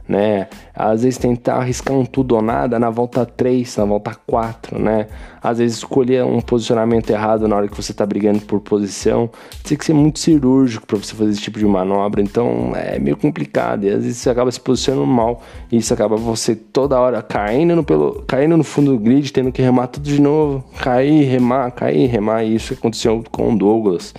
né? 0.08 0.48
Às 0.76 1.04
vezes 1.04 1.18
tentar 1.18 1.56
arriscar 1.56 1.96
um 1.96 2.06
tudo 2.06 2.36
ou 2.36 2.42
nada 2.42 2.78
na 2.78 2.90
volta 2.90 3.26
3, 3.26 3.78
na 3.78 3.86
volta 3.86 4.16
4, 4.28 4.80
né? 4.80 5.08
Às 5.42 5.60
vezes 5.60 5.78
escolher 5.78 6.24
um 6.26 6.42
posicionamento 6.42 7.10
errado 7.10 7.48
na 7.48 7.56
hora 7.56 7.68
que 7.68 7.76
você 7.76 7.92
está 7.92 8.06
brigando 8.06 8.42
por 8.42 8.60
posição. 8.60 9.30
Tem 9.64 9.78
que 9.78 9.86
ser 9.86 9.94
muito 9.94 10.20
cirúrgico 10.20 10.86
para 10.86 10.98
você 10.98 11.14
fazer 11.16 11.32
esse 11.32 11.42
tipo 11.42 11.60
de 11.60 11.66
manobra, 11.66 12.22
então 12.22 12.74
é 12.76 13.00
meio 13.00 13.18
complicado. 13.18 13.86
E 13.86 13.90
às 13.90 14.04
vezes 14.04 14.18
você 14.18 14.30
acaba 14.30 14.52
se 14.52 14.60
posicionando 14.60 15.08
mal 15.08 15.42
e 15.72 15.78
isso 15.78 15.94
acaba 15.94 16.16
você 16.16 16.56
toda 16.56 17.00
hora 17.00 17.22
caindo 17.22 17.76
no, 17.76 17.84
pelo, 17.84 18.24
caindo 18.28 18.58
no 18.58 18.64
fundo 18.64 18.92
do 18.92 19.00
grid, 19.00 19.32
tendo 19.32 19.52
que 19.52 19.62
remar 19.62 19.88
tudo 19.88 20.04
de 20.04 20.22
novo, 20.22 20.64
cair, 20.80 21.24
remar, 21.24 21.72
cair, 21.72 22.08
remar. 22.08 22.44
E 22.44 22.56
isso 22.56 22.74
aconteceu 22.74 23.24
com 23.32 23.54
o 23.54 23.58
Douglas 23.58 24.14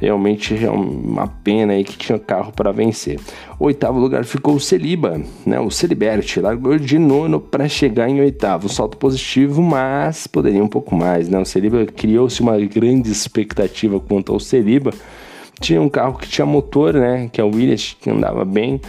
realmente 0.00 0.64
é 0.64 0.70
uma 0.70 1.28
pena 1.28 1.74
aí 1.74 1.84
que 1.84 1.96
tinha 1.98 2.18
carro 2.18 2.52
para 2.52 2.72
vencer. 2.72 3.20
Oitavo 3.58 3.98
lugar 4.00 4.24
ficou 4.24 4.54
o 4.54 4.60
Celiba, 4.60 5.20
né? 5.44 5.60
O 5.60 5.70
Celibert 5.70 6.26
largou 6.38 6.78
de 6.78 6.98
nono 6.98 7.38
para 7.38 7.68
chegar 7.68 8.08
em 8.08 8.20
oitavo. 8.20 8.68
Salto 8.68 8.96
positivo, 8.96 9.60
mas 9.60 10.26
poderia 10.26 10.64
um 10.64 10.68
pouco 10.68 10.94
mais, 10.94 11.28
né? 11.28 11.38
O 11.38 11.44
Celiba 11.44 11.84
criou-se 11.84 12.40
uma 12.40 12.58
grande 12.58 13.12
expectativa 13.12 14.00
quanto 14.00 14.32
ao 14.32 14.40
Celiba. 14.40 14.92
Tinha 15.60 15.82
um 15.82 15.90
carro 15.90 16.16
que 16.16 16.26
tinha 16.26 16.46
motor, 16.46 16.94
né? 16.94 17.28
Que 17.30 17.40
é 17.40 17.44
o 17.44 17.54
Williams, 17.54 17.94
que 18.00 18.08
andava 18.08 18.44
bem 18.44 18.80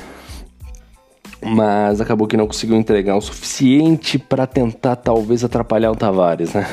mas 1.43 1.99
acabou 1.99 2.27
que 2.27 2.37
não 2.37 2.45
conseguiu 2.45 2.77
entregar 2.77 3.17
o 3.17 3.21
suficiente 3.21 4.19
para 4.19 4.45
tentar 4.45 4.95
talvez 4.95 5.43
atrapalhar 5.43 5.91
o 5.91 5.95
Tavares, 5.95 6.53
né? 6.53 6.67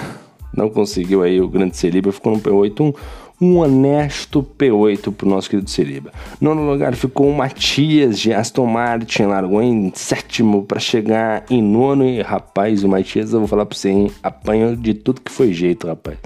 Não 0.54 0.68
conseguiu 0.68 1.23
aí 1.23 1.40
o 1.40 1.49
grande 1.49 1.76
Celiba, 1.76 2.12
ficou 2.12 2.33
no 2.35 2.40
P8, 2.40 2.80
um, 2.80 2.92
um 3.40 3.59
honesto 3.59 4.42
P8 4.42 5.12
pro 5.12 5.28
nosso 5.28 5.49
querido 5.49 5.71
Celiba. 5.71 6.12
Nono 6.40 6.68
lugar 6.68 6.95
ficou 6.95 7.28
o 7.28 7.37
Matias 7.37 8.18
de 8.18 8.33
Aston 8.33 8.66
Martin, 8.66 9.25
largou 9.25 9.62
em 9.62 9.92
sétimo 9.95 10.64
para 10.64 10.80
chegar 10.80 11.45
em 11.49 11.62
nono 11.62 12.04
e 12.04 12.21
rapaz, 12.21 12.83
o 12.83 12.88
Matias, 12.88 13.33
eu 13.33 13.40
vou 13.40 13.49
falar 13.49 13.66
para 13.66 13.76
você, 13.76 13.90
hein? 13.90 14.11
apanhou 14.23 14.75
de 14.75 14.95
tudo 14.95 15.21
que 15.21 15.30
foi 15.30 15.52
jeito, 15.52 15.87
rapaz. 15.87 16.18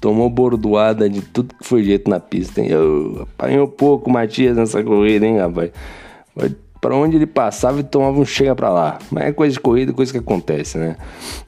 Tomou 0.00 0.28
bordoada 0.30 1.08
de 1.08 1.20
tudo 1.20 1.54
que 1.54 1.66
foi 1.66 1.82
jeito 1.82 2.08
na 2.08 2.20
pista, 2.20 2.60
hein? 2.60 2.68
Eu, 2.68 3.22
apanhou 3.22 3.66
pouco 3.66 4.08
o 4.08 4.12
Matias 4.12 4.56
nessa 4.56 4.82
corrida, 4.82 5.26
hein, 5.26 5.38
rapaz? 5.38 5.70
Para 6.86 6.96
onde 6.96 7.16
ele 7.16 7.26
passava 7.26 7.80
e 7.80 7.82
tomava 7.82 8.16
um 8.16 8.24
chega 8.24 8.54
para 8.54 8.70
lá. 8.70 8.98
Mas 9.10 9.24
é 9.24 9.32
coisa 9.32 9.52
de 9.52 9.58
corrida, 9.58 9.92
coisa 9.92 10.12
que 10.12 10.18
acontece, 10.18 10.78
né? 10.78 10.96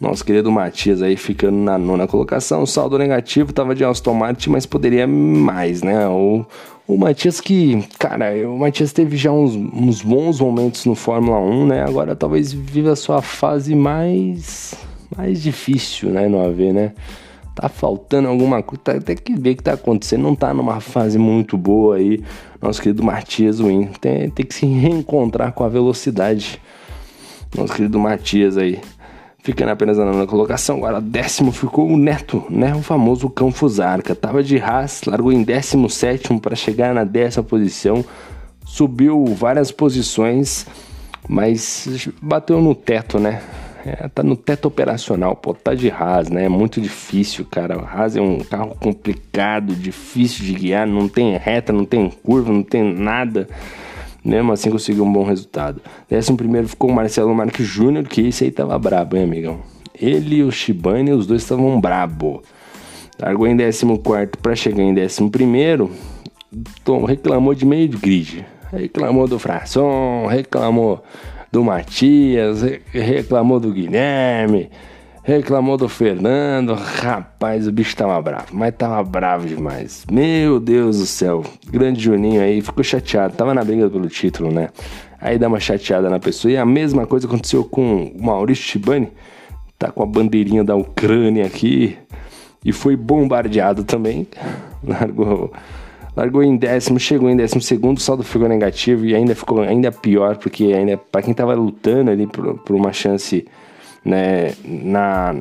Nosso 0.00 0.24
querido 0.24 0.50
Matias 0.50 1.00
aí 1.00 1.16
ficando 1.16 1.56
na 1.56 1.78
nona 1.78 2.08
colocação, 2.08 2.66
saldo 2.66 2.98
negativo, 2.98 3.52
tava 3.52 3.72
de 3.72 3.84
Aston 3.84 4.14
Martin, 4.14 4.50
mas 4.50 4.66
poderia 4.66 5.06
mais, 5.06 5.80
né? 5.80 6.08
O, 6.08 6.44
o 6.88 6.98
Matias 6.98 7.40
que, 7.40 7.86
cara, 8.00 8.32
o 8.48 8.58
Matias 8.58 8.92
teve 8.92 9.16
já 9.16 9.30
uns, 9.30 9.54
uns 9.54 10.02
bons 10.02 10.40
momentos 10.40 10.84
no 10.84 10.96
Fórmula 10.96 11.38
1, 11.38 11.66
né? 11.66 11.84
Agora 11.84 12.16
talvez 12.16 12.52
viva 12.52 12.90
a 12.90 12.96
sua 12.96 13.22
fase 13.22 13.76
mais 13.76 14.74
mais 15.16 15.40
difícil, 15.40 16.10
né, 16.10 16.28
no 16.28 16.44
AV, 16.44 16.72
né? 16.72 16.92
Tá 17.58 17.68
faltando 17.68 18.28
alguma 18.28 18.62
coisa, 18.62 18.82
tá, 18.84 19.00
tem 19.00 19.16
que 19.16 19.34
ver 19.34 19.50
o 19.50 19.56
que 19.56 19.62
tá 19.64 19.72
acontecendo, 19.72 20.22
não 20.22 20.34
tá 20.36 20.54
numa 20.54 20.78
fase 20.78 21.18
muito 21.18 21.58
boa 21.58 21.96
aí, 21.96 22.22
nosso 22.62 22.80
querido 22.80 23.02
Matias 23.02 23.58
Win, 23.58 23.86
tem, 24.00 24.30
tem 24.30 24.46
que 24.46 24.54
se 24.54 24.64
reencontrar 24.64 25.52
com 25.52 25.64
a 25.64 25.68
velocidade, 25.68 26.62
nosso 27.56 27.74
querido 27.74 27.98
Matias 27.98 28.56
aí, 28.56 28.80
ficando 29.40 29.70
apenas 29.70 29.98
na 29.98 30.24
colocação, 30.24 30.76
agora 30.76 31.00
décimo 31.00 31.50
ficou 31.50 31.88
o 31.88 31.96
Neto, 31.96 32.44
né, 32.48 32.72
o 32.76 32.82
famoso 32.82 33.28
cão 33.28 33.50
Fusarca, 33.50 34.14
tava 34.14 34.40
de 34.40 34.60
Haas, 34.60 35.02
largou 35.04 35.32
em 35.32 35.42
décimo 35.42 35.90
sétimo 35.90 36.40
para 36.40 36.54
chegar 36.54 36.94
na 36.94 37.02
décima 37.02 37.42
posição, 37.42 38.04
subiu 38.64 39.24
várias 39.24 39.72
posições, 39.72 40.64
mas 41.28 42.08
bateu 42.22 42.60
no 42.62 42.72
teto, 42.72 43.18
né, 43.18 43.42
é, 43.84 44.08
tá 44.08 44.22
no 44.22 44.36
teto 44.36 44.66
operacional, 44.66 45.36
pô, 45.36 45.54
tá 45.54 45.74
de 45.74 45.90
Haas, 45.90 46.28
né? 46.28 46.44
É 46.44 46.48
muito 46.48 46.80
difícil, 46.80 47.44
cara. 47.44 47.78
O 47.78 47.84
Haas 47.84 48.16
é 48.16 48.20
um 48.20 48.40
carro 48.40 48.76
complicado, 48.80 49.74
difícil 49.74 50.44
de 50.44 50.54
guiar, 50.54 50.86
não 50.86 51.08
tem 51.08 51.36
reta, 51.36 51.72
não 51.72 51.84
tem 51.84 52.10
curva, 52.10 52.52
não 52.52 52.62
tem 52.62 52.82
nada. 52.82 53.48
Mesmo 54.24 54.52
assim 54.52 54.70
conseguiu 54.70 55.04
um 55.04 55.12
bom 55.12 55.24
resultado. 55.24 55.80
Décimo 56.08 56.36
primeiro 56.36 56.68
ficou 56.68 56.90
o 56.90 56.92
Marcelo 56.92 57.34
Marques 57.34 57.66
Júnior, 57.66 58.04
que 58.06 58.20
esse 58.28 58.44
aí 58.44 58.50
tava 58.50 58.78
brabo, 58.78 59.16
hein, 59.16 59.24
amigão? 59.24 59.60
Ele 59.94 60.36
e 60.36 60.42
o 60.42 60.50
Shibane, 60.50 61.12
os 61.12 61.26
dois 61.26 61.42
estavam 61.42 61.80
brabo. 61.80 62.42
Largou 63.20 63.46
em 63.46 63.56
décimo 63.56 63.98
quarto 63.98 64.38
para 64.38 64.54
chegar 64.54 64.82
em 64.82 64.94
décimo 64.94 65.30
primeiro. 65.30 65.90
Tom 66.84 67.04
reclamou 67.04 67.54
de 67.54 67.64
meio 67.64 67.88
de 67.88 67.96
grid. 67.96 68.46
Reclamou 68.72 69.26
do 69.26 69.38
Frasson, 69.38 70.26
reclamou 70.26 71.02
do 71.50 71.64
Matias, 71.64 72.62
reclamou 72.92 73.58
do 73.58 73.72
Guilherme, 73.72 74.70
reclamou 75.22 75.76
do 75.76 75.88
Fernando. 75.88 76.74
Rapaz, 76.74 77.66
o 77.66 77.72
bicho 77.72 77.96
tava 77.96 78.20
bravo, 78.20 78.46
mas 78.52 78.74
tava 78.76 79.02
bravo 79.02 79.46
demais. 79.46 80.04
Meu 80.10 80.60
Deus 80.60 80.98
do 80.98 81.06
céu, 81.06 81.42
grande 81.70 82.00
Juninho 82.00 82.42
aí 82.42 82.60
ficou 82.60 82.84
chateado, 82.84 83.34
tava 83.34 83.54
na 83.54 83.64
briga 83.64 83.88
pelo 83.88 84.08
título, 84.08 84.50
né? 84.50 84.68
Aí 85.20 85.38
dá 85.38 85.48
uma 85.48 85.60
chateada 85.60 86.08
na 86.08 86.18
pessoa. 86.18 86.52
E 86.52 86.56
a 86.56 86.64
mesma 86.64 87.06
coisa 87.06 87.26
aconteceu 87.26 87.64
com 87.64 88.04
o 88.04 88.22
Maurício 88.22 88.64
Shibani, 88.64 89.08
tá 89.78 89.90
com 89.90 90.02
a 90.02 90.06
bandeirinha 90.06 90.62
da 90.62 90.76
Ucrânia 90.76 91.46
aqui 91.46 91.98
e 92.64 92.72
foi 92.72 92.96
bombardeado 92.96 93.84
também. 93.84 94.26
Largou 94.82 95.52
largou 96.18 96.42
em 96.42 96.56
décimo, 96.56 96.98
chegou 96.98 97.30
em 97.30 97.36
décimo 97.36 97.62
segundo, 97.62 97.98
o 97.98 98.00
saldo 98.00 98.24
ficou 98.24 98.48
negativo 98.48 99.06
e 99.06 99.14
ainda 99.14 99.36
ficou 99.36 99.60
ainda 99.62 99.92
pior, 99.92 100.36
porque 100.36 100.64
ainda 100.64 100.96
para 100.96 101.22
quem 101.22 101.32
tava 101.32 101.54
lutando 101.54 102.10
ali 102.10 102.26
por, 102.26 102.58
por 102.58 102.74
uma 102.74 102.92
chance 102.92 103.46
né, 104.04 104.52
na, 104.64 105.36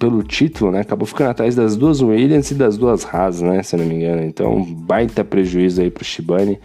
pelo 0.00 0.24
título, 0.24 0.72
né, 0.72 0.80
acabou 0.80 1.06
ficando 1.06 1.30
atrás 1.30 1.54
das 1.54 1.76
duas 1.76 2.02
Williams 2.02 2.50
e 2.50 2.54
das 2.54 2.76
duas 2.76 3.06
Haas, 3.06 3.40
né, 3.40 3.62
se 3.62 3.76
não 3.76 3.84
me 3.84 3.94
engano. 3.94 4.22
Então, 4.24 4.64
baita 4.64 5.22
prejuízo 5.22 5.80
aí 5.80 5.90
pro 5.90 6.04
Shibane. 6.04 6.58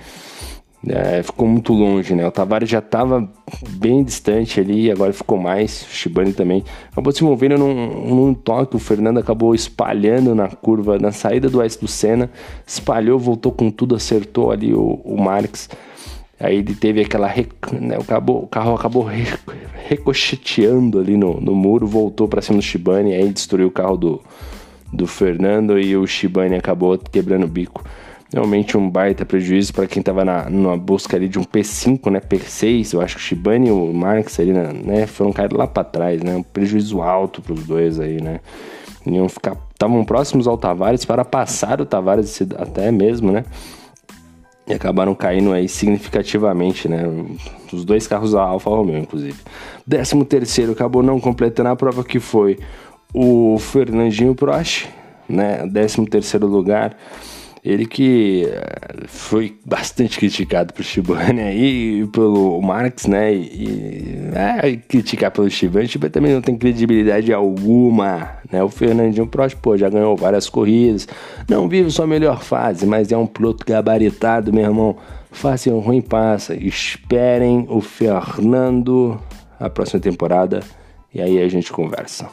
É, 0.88 1.22
ficou 1.22 1.48
muito 1.48 1.74
longe, 1.74 2.16
né? 2.16 2.28
O 2.28 2.32
Tavares 2.32 2.68
já 2.68 2.80
estava 2.80 3.30
bem 3.70 4.04
distante 4.04 4.60
ali, 4.60 4.90
agora 4.90 5.14
ficou 5.14 5.38
mais. 5.38 5.84
O 5.84 5.94
Shibane 5.94 6.34
também 6.34 6.64
acabou 6.92 7.14
se 7.14 7.24
envolvendo 7.24 7.58
num, 7.58 8.16
num 8.16 8.34
toque. 8.34 8.76
O 8.76 8.80
Fernando 8.80 9.20
acabou 9.20 9.54
espalhando 9.54 10.34
na 10.34 10.48
curva, 10.48 10.98
na 10.98 11.12
saída 11.12 11.50
do 11.50 11.62
S 11.62 11.80
do 11.80 11.88
Senna, 11.88 12.32
espalhou, 12.66 13.20
voltou 13.20 13.52
com 13.52 13.70
tudo, 13.70 13.96
acertou 13.96 14.50
ali 14.52 14.74
o, 14.74 15.02
o 15.06 15.22
Marx. 15.22 15.70
Aí 16.40 16.58
ele 16.58 16.74
teve 16.74 17.02
aquela. 17.02 17.32
Né, 17.80 18.00
o, 18.00 18.04
carro, 18.04 18.40
o 18.40 18.48
carro 18.48 18.74
acabou 18.74 19.08
ricocheteando 19.88 21.00
ali 21.00 21.16
no, 21.16 21.40
no 21.40 21.54
muro, 21.54 21.86
voltou 21.86 22.28
para 22.28 22.42
cima 22.42 22.58
do 22.58 22.64
Shibane, 22.64 23.14
aí 23.14 23.30
destruiu 23.30 23.68
o 23.68 23.72
carro 23.72 23.98
do, 23.98 24.22
do 24.92 25.06
Fernando 25.06 25.80
e 25.80 25.96
o 25.96 26.08
Shibane 26.08 26.56
acabou 26.56 26.98
quebrando 26.98 27.44
o 27.44 27.48
bico 27.48 27.84
realmente 28.34 28.78
um 28.78 28.90
baita 28.90 29.26
prejuízo 29.26 29.74
para 29.74 29.88
quem 29.88 30.00
estava 30.00 30.24
na, 30.24 30.50
numa 30.50 30.78
busca 30.78 31.18
ali 31.18 31.28
de 31.28 31.38
um 31.38 31.44
P5, 31.44 32.10
né, 32.10 32.20
P6, 32.20 32.94
eu 32.94 33.02
acho 33.02 33.16
que 33.16 33.22
o 33.22 33.24
Shibane 33.24 33.68
e 33.68 33.72
o 33.72 33.94
Marx 33.94 34.40
ali, 34.40 34.54
né, 34.54 35.06
foram 35.06 35.34
cair 35.34 35.52
lá 35.52 35.68
para 35.68 35.84
trás, 35.84 36.24
né, 36.24 36.36
um 36.36 36.44
prejuízo 36.44 37.02
alto 37.02 37.42
para 37.42 37.54
os 37.54 37.66
dois 37.66 38.00
aí, 38.00 38.22
né, 38.22 38.40
iam 39.06 39.28
ficar, 39.28 39.58
estavam 39.74 40.04
próximos 40.06 40.48
ao 40.48 40.58
Tavares 40.58 41.04
para 41.04 41.26
passar 41.26 41.82
o 41.82 41.86
Tavares 41.86 42.42
até 42.58 42.90
mesmo, 42.90 43.32
né, 43.32 43.44
e 44.66 44.74
acabaram 44.74 45.14
caindo 45.14 45.52
aí 45.52 45.68
significativamente, 45.68 46.88
né, 46.88 47.04
os 47.74 47.84
dois 47.84 48.08
carros 48.08 48.32
da 48.32 48.42
Alfa 48.42 48.70
Romeo, 48.70 48.98
inclusive. 48.98 49.38
Décimo 49.86 50.24
terceiro 50.24 50.72
acabou 50.72 51.04
não 51.04 51.20
completando 51.20 51.70
a 51.70 51.76
prova 51.76 52.04
que 52.04 52.20
foi 52.20 52.58
o 53.14 53.58
Fernandinho 53.60 54.34
Prost, 54.34 54.88
né, 55.28 55.68
décimo 55.68 56.08
terceiro 56.08 56.48
lugar, 56.48 56.96
ele 57.64 57.86
que 57.86 58.48
eh, 58.48 59.06
foi 59.08 59.56
bastante 59.64 60.18
criticado 60.18 60.74
por 60.74 60.84
Shibane 60.84 61.42
aí, 61.42 62.08
pelo 62.08 62.60
Marx, 62.62 63.06
né? 63.06 63.34
E 63.34 64.18
é, 64.34 64.76
criticar 64.78 65.30
pelo 65.30 65.50
Shibane, 65.50 65.88
Shibane 65.88 66.12
também 66.12 66.34
não 66.34 66.42
tem 66.42 66.58
credibilidade 66.58 67.32
alguma, 67.32 68.38
né? 68.52 68.64
O 68.64 68.70
Fernandinho 68.70 69.28
Prost, 69.28 69.56
pô, 69.58 69.78
já 69.78 69.90
ganhou 69.90 70.18
várias 70.18 70.50
corridas, 70.50 71.08
não 71.48 71.70
vive 71.70 71.92
sua 71.92 72.08
melhor 72.08 72.42
fase, 72.42 72.86
mas 72.86 73.12
é 73.12 73.18
um 73.18 73.28
piloto 73.28 73.66
gabaritado, 73.66 74.52
meu 74.52 74.64
irmão. 74.64 74.98
Fácil 75.32 75.80
ruim 75.80 76.02
passa. 76.02 76.54
Esperem 76.56 77.66
o 77.70 77.80
Fernando 77.80 79.18
a 79.60 79.70
próxima 79.70 80.00
temporada 80.00 80.62
e 81.14 81.22
aí 81.22 81.42
a 81.42 81.48
gente 81.48 81.72
conversa. 81.72 82.28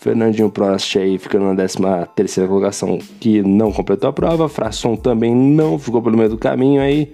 Fernandinho 0.00 0.48
Prost 0.48 0.96
aí 0.96 1.18
ficando 1.18 1.46
na 1.46 1.56
13 1.56 1.76
terceira 2.14 2.48
colocação 2.48 3.00
que 3.18 3.42
não 3.42 3.72
completou 3.72 4.08
a 4.08 4.12
prova. 4.12 4.48
Frasson 4.48 4.94
também 4.94 5.34
não 5.34 5.76
ficou 5.76 6.00
pelo 6.00 6.16
meio 6.16 6.28
do 6.30 6.38
caminho 6.38 6.80
aí. 6.80 7.12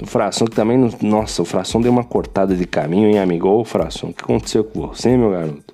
O 0.00 0.06
Frasson 0.06 0.44
que 0.44 0.54
também, 0.54 0.76
nossa, 1.00 1.40
o 1.40 1.44
Frasson 1.46 1.80
deu 1.80 1.90
uma 1.90 2.04
cortada 2.04 2.54
de 2.54 2.66
caminho, 2.66 3.08
hein, 3.08 3.18
amigo? 3.18 3.48
Ô, 3.48 3.64
Frasson, 3.64 4.08
o 4.08 4.12
que 4.12 4.22
aconteceu 4.22 4.62
com 4.62 4.88
você, 4.88 5.16
meu 5.16 5.30
garoto? 5.30 5.72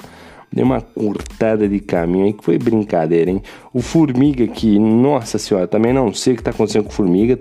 Deu 0.52 0.64
uma 0.64 0.80
cortada 0.80 1.68
de 1.68 1.80
caminho 1.80 2.26
aí 2.26 2.32
que 2.32 2.44
foi 2.44 2.56
brincadeira, 2.56 3.32
hein? 3.32 3.42
O 3.73 3.82
Formiga 3.82 4.46
que, 4.46 4.78
nossa 4.78 5.40
senhora, 5.40 5.66
também 5.66 5.92
não 5.92 6.14
sei 6.14 6.34
o 6.34 6.37
que 6.37 6.42
tá 6.44 6.52
acontecendo 6.52 6.84
com 6.84 6.90
o 6.90 6.92
Formiga. 6.92 7.37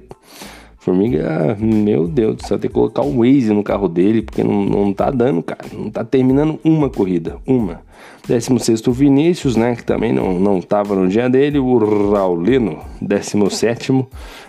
Formiga, 0.79 1.55
meu 1.61 2.07
Deus 2.07 2.37
céu, 2.47 2.57
tem 2.57 2.67
que 2.67 2.73
colocar 2.73 3.03
o 3.03 3.19
Waze 3.19 3.53
no 3.53 3.63
carro 3.63 3.87
dele, 3.87 4.23
porque 4.23 4.43
não, 4.43 4.65
não 4.65 4.91
tá 4.91 5.11
dando, 5.11 5.43
cara. 5.43 5.67
Não 5.71 5.91
tá 5.91 6.03
terminando 6.03 6.59
uma 6.63 6.89
corrida, 6.89 7.37
uma. 7.45 7.82
16 8.27 8.81
Vinícius, 8.87 9.55
né, 9.55 9.75
que 9.75 9.83
também 9.83 10.13
não, 10.13 10.39
não 10.39 10.61
tava 10.61 10.95
no 10.95 11.07
dia 11.07 11.29
dele. 11.29 11.59
O 11.59 12.11
Raulino, 12.11 12.79
17 13.01 14.05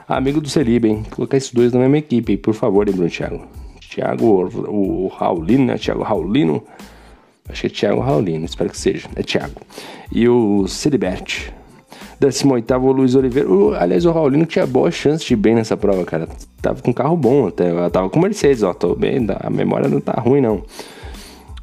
amigo 0.08 0.40
do 0.40 0.48
Celibe, 0.48 0.88
hein. 0.88 1.02
Colocar 1.10 1.36
esses 1.36 1.52
dois 1.52 1.72
na 1.72 1.80
mesma 1.80 1.98
equipe, 1.98 2.32
hein, 2.32 2.38
por 2.38 2.54
favor, 2.54 2.88
hein, 2.88 2.94
Bruno 2.94 3.10
Thiago. 3.10 3.42
Thiago, 3.90 4.24
o, 4.24 5.04
o 5.04 5.08
Raulino, 5.08 5.66
né, 5.66 5.76
Thiago 5.76 6.02
Raulino. 6.02 6.62
Acho 7.48 7.62
que 7.62 7.66
é 7.66 7.70
Thiago 7.70 8.00
Raulino, 8.00 8.44
espero 8.44 8.70
que 8.70 8.78
seja. 8.78 9.08
É 9.16 9.22
Thiago. 9.22 9.60
E 10.10 10.28
o 10.28 10.66
Celibert, 10.68 11.52
18 12.18 12.74
o 12.76 12.92
Luiz 12.92 13.14
Oliveira. 13.14 13.48
O, 13.48 13.74
aliás, 13.74 14.04
o 14.06 14.12
Raulino 14.12 14.46
tinha 14.46 14.66
boa 14.66 14.90
chance 14.90 15.24
de 15.24 15.34
ir 15.34 15.36
bem 15.36 15.54
nessa 15.54 15.76
prova, 15.76 16.04
cara. 16.04 16.28
Tava 16.62 16.80
com 16.80 16.92
carro 16.92 17.16
bom 17.16 17.48
até. 17.48 17.70
Eu 17.70 17.90
tava 17.90 18.08
com 18.08 18.20
Mercedes, 18.20 18.62
ó. 18.62 18.72
Tô 18.72 18.94
bem, 18.94 19.26
a 19.40 19.50
memória 19.50 19.88
não 19.88 20.00
tá 20.00 20.12
ruim, 20.12 20.40
não. 20.40 20.62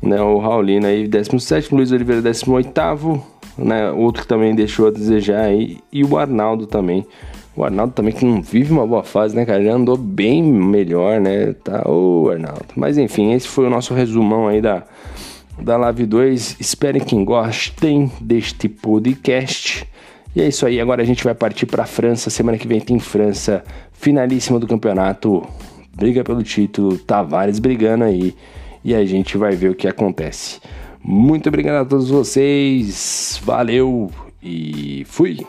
Né, 0.02 0.20
o 0.20 0.40
Raulino 0.40 0.88
aí, 0.88 1.08
17, 1.08 1.76
Luiz 1.76 1.92
Oliveira, 1.92 2.22
18, 2.22 2.72
né? 3.58 3.92
Outro 3.92 4.24
que 4.24 4.28
também 4.28 4.56
deixou 4.56 4.88
a 4.88 4.92
desejar 4.92 5.42
aí. 5.42 5.78
E 5.92 6.04
o 6.04 6.18
Arnaldo 6.18 6.66
também. 6.66 7.06
O 7.56 7.64
Arnaldo 7.64 7.94
também 7.94 8.14
que 8.14 8.26
não 8.26 8.42
vive 8.42 8.72
uma 8.72 8.88
boa 8.88 9.04
fase, 9.04 9.36
né, 9.36 9.46
cara? 9.46 9.64
Já 9.64 9.74
andou 9.74 9.98
bem 9.98 10.42
melhor, 10.42 11.20
né? 11.20 11.54
Tá, 11.54 11.84
ô 11.88 12.30
Arnaldo. 12.30 12.66
Mas 12.76 12.98
enfim, 12.98 13.34
esse 13.34 13.48
foi 13.48 13.68
o 13.68 13.70
nosso 13.70 13.94
resumão 13.94 14.48
aí 14.48 14.62
da, 14.62 14.84
da 15.62 15.78
Live 15.78 16.06
2. 16.06 16.58
Esperem 16.60 17.04
que 17.04 17.22
gostem 17.24 18.12
deste 18.22 18.70
podcast. 18.70 19.88
E 20.34 20.42
é 20.42 20.48
isso 20.48 20.66
aí, 20.66 20.80
agora 20.80 21.02
a 21.02 21.06
gente 21.06 21.26
vai 21.26 21.36
partir 21.36 21.66
para 21.66 21.86
França. 21.86 22.30
Semana 22.30 22.58
que 22.58 22.68
vem 22.68 22.80
tem 22.80 22.98
França, 23.00 23.64
finalíssima 23.92 24.58
do 24.58 24.66
campeonato. 24.66 25.46
Briga 25.94 26.24
pelo 26.24 26.42
título, 26.42 26.98
Tavares 26.98 27.60
brigando 27.60 28.06
aí. 28.06 28.34
E 28.84 28.96
a 28.96 29.06
gente 29.06 29.38
vai 29.38 29.56
ver 29.56 29.70
o 29.70 29.76
que 29.76 29.88
acontece. 29.88 30.60
Muito 31.04 31.50
obrigado 31.50 31.84
a 31.84 31.86
todos 31.86 32.10
vocês. 32.10 33.40
Valeu 33.44 34.12
e 34.42 35.04
fui. 35.08 35.46